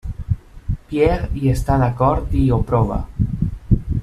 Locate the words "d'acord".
1.83-2.35